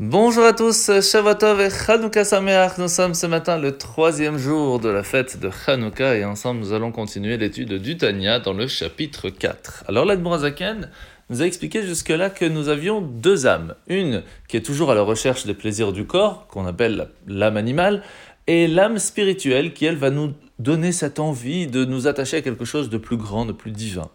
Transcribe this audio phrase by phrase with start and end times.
[0.00, 2.78] Bonjour à tous, Shavuotov et Chanukah Sameach.
[2.78, 6.72] Nous sommes ce matin le troisième jour de la fête de Chanukah et ensemble nous
[6.72, 9.84] allons continuer l'étude du Tanya dans le chapitre 4.
[9.86, 10.90] Alors l'Admorazaken
[11.30, 13.76] nous a expliqué jusque-là que nous avions deux âmes.
[13.86, 18.02] Une qui est toujours à la recherche des plaisirs du corps, qu'on appelle l'âme animale,
[18.48, 22.64] et l'âme spirituelle qui, elle, va nous donner cette envie de nous attacher à quelque
[22.64, 24.10] chose de plus grand, de plus divin.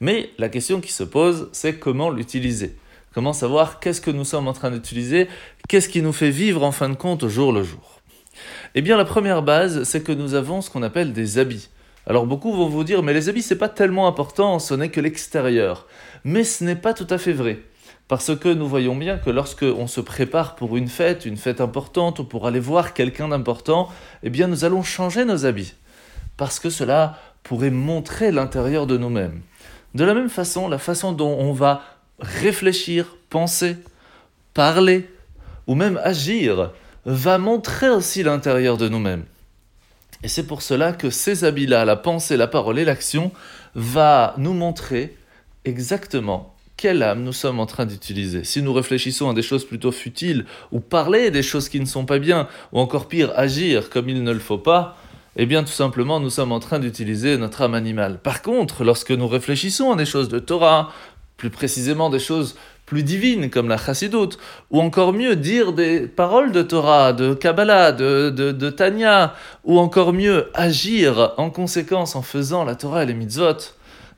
[0.00, 2.76] Mais la question qui se pose, c'est comment l'utiliser?
[3.14, 5.28] Comment savoir qu'est-ce que nous sommes en train d'utiliser
[5.68, 8.00] Qu'est-ce qui nous fait vivre en fin de compte jour le jour?
[8.74, 11.68] Eh bien, la première base, c'est que nous avons ce qu'on appelle des habits.
[12.08, 15.00] Alors beaucoup vont vous dire, mais les habits, c'est pas tellement important, ce n'est que
[15.00, 15.86] l'extérieur.
[16.24, 17.60] Mais ce n'est pas tout à fait vrai.
[18.08, 21.60] Parce que nous voyons bien que lorsque on se prépare pour une fête, une fête
[21.60, 23.90] importante, ou pour aller voir quelqu'un d'important,
[24.24, 25.74] eh bien nous allons changer nos habits.
[26.36, 29.40] Parce que cela pourrait montrer l'intérieur de nous-mêmes.
[29.94, 31.82] De la même façon, la façon dont on va
[32.20, 33.76] réfléchir, penser,
[34.52, 35.08] parler
[35.66, 36.70] ou même agir
[37.04, 39.24] va montrer aussi l'intérieur de nous-mêmes.
[40.22, 43.30] Et c'est pour cela que ces habits-là, la pensée, la parole et l'action,
[43.74, 45.16] va nous montrer
[45.64, 48.42] exactement quelle âme nous sommes en train d'utiliser.
[48.44, 52.06] Si nous réfléchissons à des choses plutôt futiles, ou parler des choses qui ne sont
[52.06, 54.96] pas bien, ou encore pire, agir comme il ne le faut pas,
[55.36, 58.18] eh bien tout simplement nous sommes en train d'utiliser notre âme animale.
[58.18, 60.92] Par contre, lorsque nous réfléchissons à des choses de Torah,
[61.36, 64.38] plus précisément des choses plus divines comme la chassidoute,
[64.70, 70.12] ou encore mieux dire des paroles de Torah, de Kabbalah, de, de, Tanya, ou encore
[70.12, 73.56] mieux agir en conséquence en faisant la Torah et les mitzvot,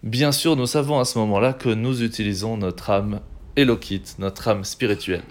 [0.03, 3.21] bien sûr nous savons à ce moment-là que nous utilisons notre âme
[3.55, 5.23] élokite, notre âme spirituelle.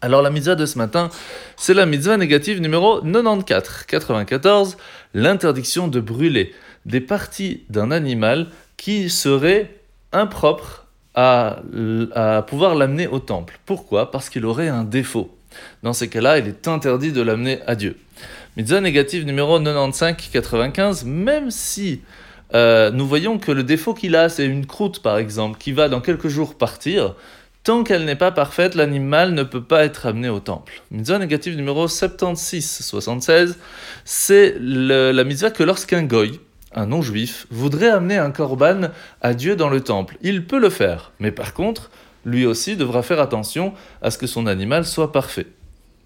[0.00, 1.08] Alors la mitzvah de ce matin,
[1.56, 4.76] c'est la mitzvah négative numéro 94, 94,
[5.14, 6.52] l'interdiction de brûler
[6.84, 9.83] des parties d'un animal qui serait
[10.14, 11.60] impropre à,
[12.46, 13.58] pouvoir l'amener au temple.
[13.66, 14.10] Pourquoi?
[14.10, 15.36] Parce qu'il aurait un défaut.
[15.82, 17.96] Dans ces cas-là, il est interdit de l'amener à Dieu.
[18.56, 22.00] Mitzvah négative numéro 95-95, même si
[22.54, 25.88] euh, nous voyons que le défaut qu'il a, c'est une croûte par exemple, qui va
[25.88, 27.14] dans quelques jours partir,
[27.64, 30.82] tant qu'elle n'est pas parfaite, l'animal ne peut pas être amené au temple.
[30.90, 33.54] Mitzvah négative numéro 76-76,
[34.04, 36.40] c'est la mitzvah que lorsqu'un goy,
[36.74, 38.88] un non-juif, voudrait amener un korban
[39.22, 40.16] à Dieu dans le temple.
[40.22, 41.90] Il peut le faire, mais par contre,
[42.24, 45.46] lui aussi devra faire attention à ce que son animal soit parfait.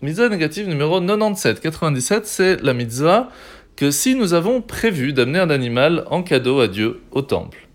[0.02, 3.30] Mitzvah négative numéro 97-97, c'est la mitzvah
[3.76, 7.68] que si nous avons prévu d'amener un animal en cadeau à Dieu au temple,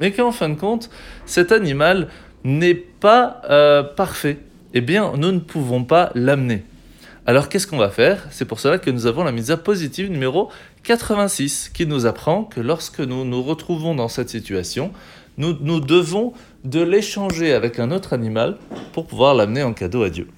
[0.00, 0.90] mais qu'en fin de compte,
[1.26, 2.08] cet animal
[2.44, 4.38] n'est pas euh, parfait,
[4.72, 6.64] eh bien, nous ne pouvons pas l'amener.
[7.26, 8.26] Alors qu'est-ce qu'on va faire?
[8.30, 10.50] C'est pour cela que nous avons la mise positive numéro
[10.84, 14.90] 86 qui nous apprend que lorsque nous nous retrouvons dans cette situation,
[15.36, 16.32] nous, nous devons
[16.64, 18.56] de l'échanger avec un autre animal
[18.92, 20.28] pour pouvoir l'amener en cadeau à Dieu.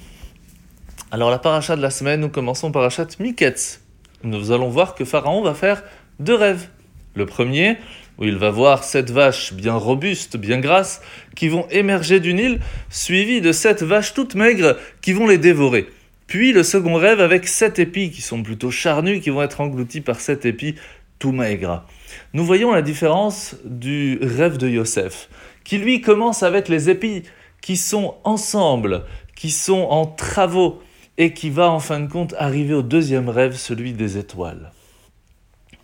[1.12, 3.81] Alors la paracha de la semaine, nous commençons parachat Miketz.
[4.25, 5.84] Nous allons voir que Pharaon va faire
[6.19, 6.69] deux rêves.
[7.15, 7.76] Le premier,
[8.19, 11.00] où il va voir sept vaches bien robustes, bien grasses,
[11.37, 12.60] qui vont émerger du Nil,
[12.91, 15.88] suivies de sept vaches toutes maigres qui vont les dévorer.
[16.27, 20.00] Puis le second rêve avec sept épis qui sont plutôt charnus, qui vont être engloutis
[20.00, 20.77] par sept épis
[21.19, 21.84] tout maigres.
[22.33, 25.28] Nous voyons la différence du rêve de Yosef,
[25.65, 27.22] qui lui commence avec les épis
[27.60, 29.05] qui sont ensemble,
[29.37, 30.83] qui sont en travaux,
[31.19, 34.72] et qui va en fin de compte arriver au deuxième rêve, celui des étoiles.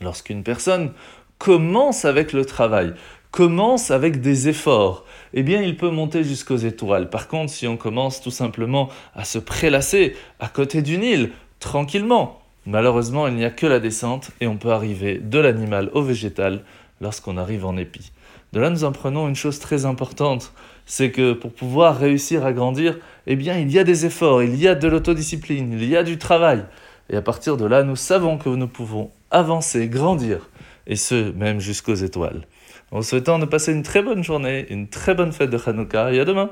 [0.01, 0.93] Lorsqu'une personne
[1.39, 2.95] commence avec le travail,
[3.31, 7.11] commence avec des efforts, eh bien il peut monter jusqu'aux étoiles.
[7.11, 11.31] Par contre, si on commence tout simplement à se prélasser à côté du Nil,
[11.61, 16.03] tranquillement, malheureusement il n'y a que la descente et on peut arriver de l'animal au
[16.03, 16.63] végétal
[17.01, 18.13] lorsqu'on arrive en épi.
[18.53, 20.53] De là, nous en prenons une chose très importante,
[20.87, 24.57] c'est que pour pouvoir réussir à grandir, eh bien, il y a des efforts, il
[24.57, 26.65] y a de l'autodiscipline, il y a du travail.
[27.11, 30.49] Et à partir de là, nous savons que nous pouvons avancer, grandir,
[30.87, 32.47] et ce, même jusqu'aux étoiles.
[32.91, 36.21] En souhaitant de passer une très bonne journée, une très bonne fête de Hanouka, et
[36.21, 36.51] à demain